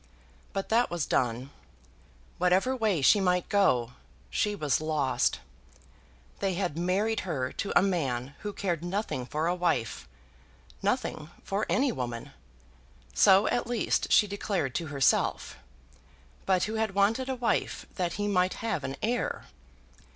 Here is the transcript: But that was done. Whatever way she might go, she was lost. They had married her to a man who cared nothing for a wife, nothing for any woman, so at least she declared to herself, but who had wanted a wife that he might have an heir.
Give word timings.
But 0.51 0.69
that 0.69 0.89
was 0.89 1.05
done. 1.05 1.51
Whatever 2.39 2.75
way 2.75 3.03
she 3.03 3.19
might 3.19 3.47
go, 3.49 3.93
she 4.31 4.55
was 4.55 4.81
lost. 4.81 5.39
They 6.39 6.55
had 6.55 6.75
married 6.75 7.19
her 7.19 7.51
to 7.51 7.71
a 7.77 7.83
man 7.83 8.33
who 8.39 8.51
cared 8.51 8.83
nothing 8.83 9.27
for 9.27 9.45
a 9.45 9.53
wife, 9.53 10.09
nothing 10.81 11.29
for 11.43 11.67
any 11.69 11.91
woman, 11.91 12.31
so 13.13 13.45
at 13.49 13.67
least 13.67 14.11
she 14.11 14.25
declared 14.25 14.73
to 14.73 14.87
herself, 14.87 15.57
but 16.47 16.63
who 16.63 16.73
had 16.81 16.95
wanted 16.95 17.29
a 17.29 17.35
wife 17.35 17.85
that 17.93 18.13
he 18.13 18.27
might 18.27 18.55
have 18.65 18.83
an 18.83 18.95
heir. 19.03 19.43